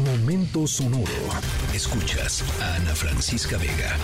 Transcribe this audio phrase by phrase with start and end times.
[0.00, 1.10] Momento sonoro.
[1.74, 3.96] Escuchas a Ana Francisca Vega.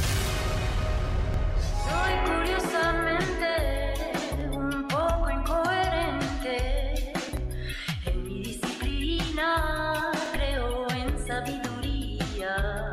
[1.84, 3.94] Soy curiosamente
[4.50, 7.12] un poco incoherente.
[8.06, 12.92] En mi disciplina creo en sabiduría.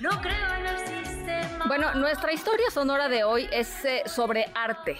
[0.00, 1.66] No creo en el sistema.
[1.68, 4.96] Bueno, nuestra historia sonora de hoy es eh, sobre arte.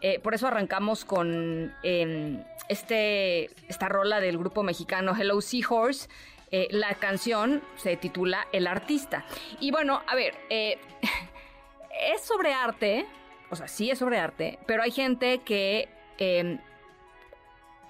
[0.00, 6.08] Eh, por eso arrancamos con eh, este, esta rola del grupo mexicano Hello Seahorse.
[6.54, 9.24] Eh, la canción se titula El artista.
[9.58, 10.78] Y bueno, a ver, eh,
[12.14, 13.06] es sobre arte,
[13.50, 15.88] o sea, sí es sobre arte, pero hay gente que
[16.18, 16.58] eh,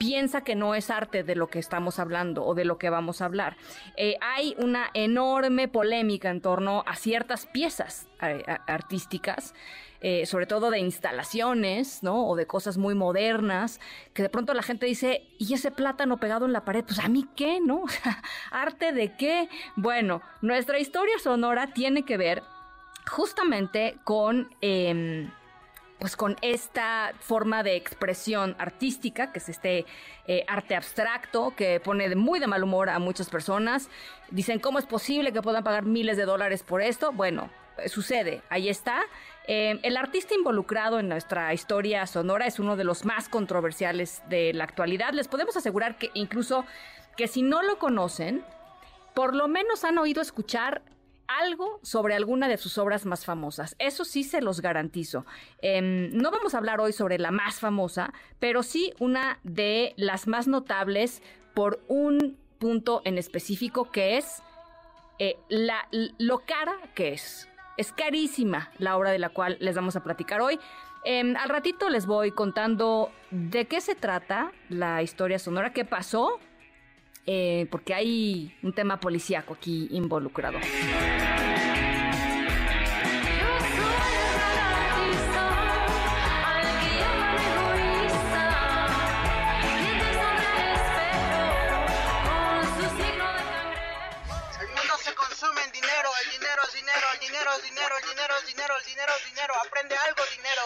[0.03, 3.23] piensa que no es arte de lo que estamos hablando o de lo que vamos
[3.23, 3.57] a hablar.
[3.97, 8.09] Eh, hay una enorme polémica en torno a ciertas piezas
[8.67, 9.55] artísticas.
[10.05, 12.27] eh, sobre todo de instalaciones, ¿no?
[12.27, 13.79] O de cosas muy modernas,
[14.15, 16.85] que de pronto la gente dice, ¿y ese plátano pegado en la pared?
[16.85, 17.85] Pues a mí qué, ¿no?
[18.51, 19.49] ¿Arte de qué?
[19.77, 22.43] Bueno, nuestra historia sonora tiene que ver
[23.07, 24.51] justamente con...
[24.61, 25.31] em,
[26.03, 29.87] pues con esta forma de expresión artística, que es este
[30.27, 33.89] eh, arte abstracto que pone de muy de mal humor a muchas personas.
[34.29, 37.13] Dicen, ¿cómo es posible que puedan pagar miles de dólares por esto?
[37.13, 39.01] Bueno, eh, sucede, ahí está.
[39.47, 44.53] Eh, el artista involucrado en nuestra historia sonora es uno de los más controversiales de
[44.55, 45.13] la actualidad.
[45.13, 46.65] Les podemos asegurar que incluso
[47.17, 48.45] que si no lo conocen,
[49.15, 50.83] por lo menos han oído escuchar
[51.39, 53.77] algo sobre alguna de sus obras más famosas.
[53.79, 55.25] Eso sí se los garantizo.
[55.61, 60.27] Em, no vamos a hablar hoy sobre la más famosa, pero sí una de las
[60.27, 61.23] más notables
[61.55, 64.43] por un punto en específico que es
[65.19, 65.89] eh, la,
[66.19, 67.49] lo cara que es.
[67.77, 70.59] Es carísima la obra de la cual les vamos a platicar hoy.
[71.05, 76.39] Em, al ratito les voy contando de qué se trata la historia sonora, qué pasó,
[77.27, 80.59] eh, porque hay un tema policíaco aquí involucrado.
[98.53, 100.63] Dinero es dinero, el dinero aprende algo dinero.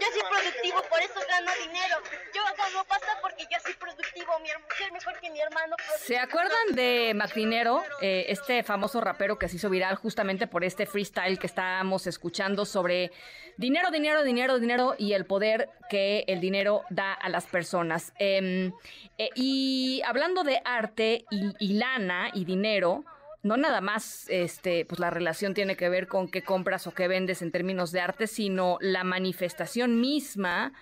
[0.00, 1.96] Yo soy productivo, por eso gano dinero.
[2.34, 4.38] Yo gano pasta porque yo soy productivo.
[4.40, 5.76] Mi hermano soy mejor que mi hermano.
[5.98, 10.86] ¿Se acuerdan de Macdinero, eh, este famoso rapero que se hizo viral justamente por este
[10.86, 13.10] freestyle que estábamos escuchando sobre
[13.56, 18.12] dinero, dinero, dinero, dinero y el poder que el dinero da a las personas?
[18.18, 18.72] Em,
[19.18, 23.04] eh, y hablando de arte y, y lana y dinero,
[23.42, 27.08] no nada más este, pues la relación tiene que ver con qué compras o qué
[27.08, 30.72] vendes en términos de arte, sino la manifestación misma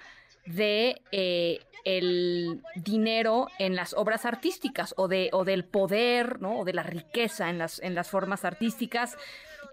[0.46, 6.64] de eh, el dinero en las obras artísticas o de o del poder no o
[6.64, 9.16] de la riqueza en las en las formas artísticas.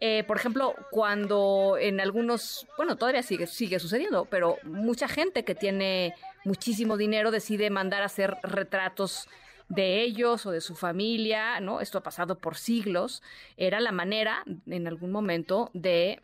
[0.01, 5.55] Eh, por ejemplo cuando en algunos bueno todavía sigue sigue sucediendo pero mucha gente que
[5.55, 6.13] tiene
[6.43, 9.29] muchísimo dinero decide mandar a hacer retratos
[9.69, 11.81] de ellos o de su familia, ¿no?
[11.81, 13.23] Esto ha pasado por siglos.
[13.57, 16.21] Era la manera, en algún momento, de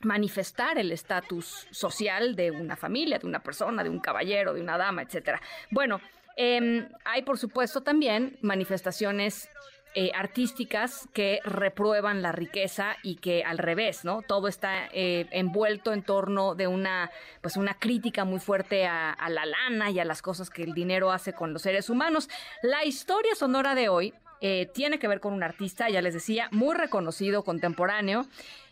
[0.00, 4.76] manifestar el estatus social de una familia, de una persona, de un caballero, de una
[4.76, 5.40] dama, etcétera.
[5.70, 6.00] Bueno,
[6.36, 9.48] eh, hay por supuesto también manifestaciones
[9.94, 14.22] eh, artísticas que reprueban la riqueza y que al revés, ¿no?
[14.22, 17.10] Todo está eh, envuelto en torno de una,
[17.42, 21.12] pues una crítica muy fuerte a, la lana y a las cosas que el dinero
[21.12, 22.30] hace con los seres humanos.
[22.62, 26.48] La historia sonora de hoy eh, tiene que ver con un artista, ya les decía,
[26.50, 28.26] muy reconocido, contemporáneo,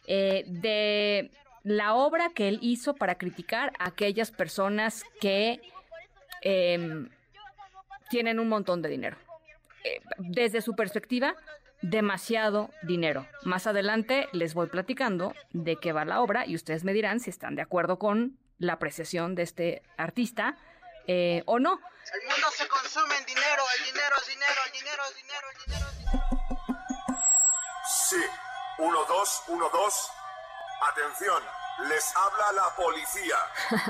[0.06, 1.30] eh, de
[1.62, 5.60] la obra que él hizo para criticar a aquellas personas que
[6.42, 7.08] em,
[8.08, 9.16] tienen un montón de dinero.
[9.84, 11.34] Eh, desde su perspectiva,
[11.82, 13.26] demasiado dinero.
[13.44, 17.30] Más adelante les voy platicando de qué va la obra y ustedes me dirán si
[17.30, 20.56] están de acuerdo con la apreciación de este artista
[21.06, 21.80] eh, o no.
[22.12, 25.64] El mundo se consume en dinero, el dinero es dinero, el dinero es dinero, el
[25.64, 26.20] dinero es dinero.
[28.08, 28.22] Sí,
[28.78, 30.10] 1, 2, 1, 2.
[30.90, 31.42] Atención,
[31.88, 33.36] les habla la policía.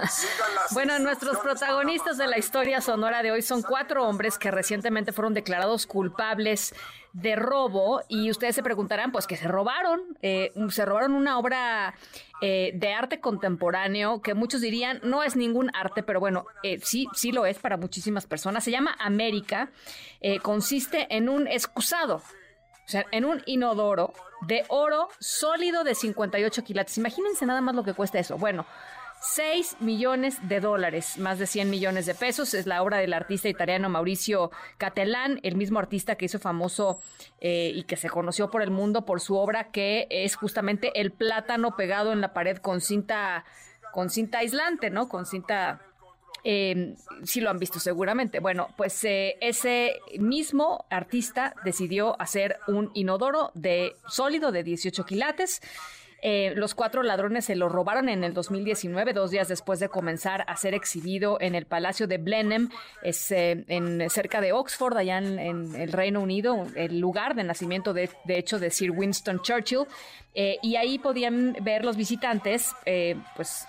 [0.09, 4.51] Sigan las Bueno, nuestros protagonistas de la historia sonora de hoy son cuatro hombres que
[4.51, 6.75] recientemente fueron declarados culpables
[7.13, 11.95] de robo y ustedes se preguntarán, pues que se robaron, Eh, se robaron una obra
[12.41, 17.07] eh, de arte contemporáneo que muchos dirían no es ningún arte, pero bueno, eh, sí,
[17.15, 18.65] sí lo es para muchísimas personas.
[18.65, 19.71] Se llama América,
[20.23, 22.23] Eh, consiste en un excusado.
[22.91, 24.13] O sea, en un inodoro
[24.49, 26.99] de oro sólido de 58 quilates.
[26.99, 28.37] Imagínense nada más lo que cuesta eso.
[28.37, 28.67] Bueno,
[29.21, 32.53] 6 millones de dólares, más de 100 millones de pesos.
[32.53, 37.01] Es la obra del artista italiano Mauricio Catalán, el mismo artista que hizo famoso
[37.41, 41.13] eh, y que se conoció por el mundo por su obra que es justamente el
[41.13, 43.45] plátano pegado en la pared con cinta,
[43.93, 45.09] con cinta aislante, ¿no?
[45.09, 45.81] Con cinta
[46.45, 46.95] eh,
[47.25, 48.41] sí lo han visto seguramente.
[48.41, 55.61] Bueno, pues eh, ese mismo artista decidió hacer un inodoro de sólido de 18 quilates.
[56.23, 60.45] Eh, los cuatro ladrones se lo robaron en el 2019, dos días después de comenzar
[60.47, 62.69] a ser exhibido en el Palacio de Blenheim,
[63.03, 67.95] es, eh, en, cerca de Oxford, allá en, el Reino Unido, el lugar de nacimiento
[67.95, 69.87] de, de hecho de Sir Winston Churchill.
[70.35, 72.73] Y ahí podían ver los visitantes,
[73.35, 73.67] pues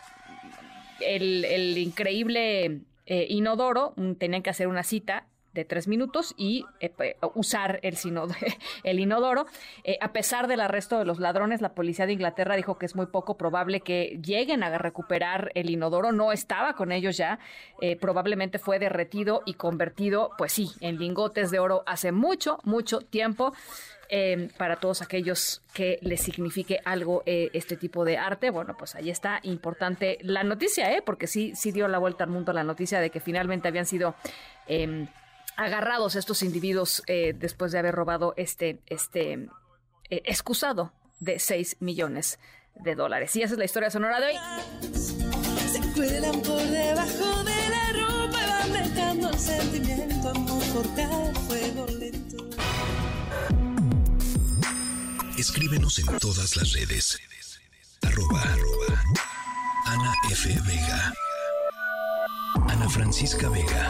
[1.03, 6.65] el, el increíble eh, inodoro, mm, tenían que hacer una cita de tres minutos y
[6.80, 6.92] eh,
[7.36, 8.27] usar el, sino-
[8.83, 9.45] el inodoro.
[9.83, 12.95] Eh, a pesar del arresto de los ladrones, la policía de Inglaterra dijo que es
[12.95, 16.12] muy poco probable que lleguen a recuperar el inodoro.
[16.12, 17.39] No estaba con ellos ya.
[17.81, 23.00] Eh, probablemente fue derretido y convertido, pues sí, en lingotes de oro hace mucho, mucho
[23.01, 23.53] tiempo.
[24.57, 28.50] para todos aquellos que les signifique algo este tipo de arte.
[28.50, 31.01] Bueno, pues ahí está importante la noticia, ¿eh?
[31.01, 34.13] porque sí, sí dio la vuelta al mundo la noticia de que finalmente habían sido
[34.68, 35.07] eh,
[35.57, 42.39] agarrados estos individuos eh, después de haber robado este, este eh, excusado de 6 millones
[42.75, 43.36] de dólares.
[43.36, 44.36] Y esa es la historia sonora de hoy.
[44.94, 51.88] Se cuelan por debajo de la ropa y van dejando sentimiento, amor por cada fuego
[51.88, 52.38] lento.
[55.38, 57.18] Escríbenos en todas las redes.
[58.03, 59.03] Arroba, arroba
[59.86, 60.50] Ana F.
[60.65, 61.13] Vega.
[62.68, 63.89] Ana Francisca Vega.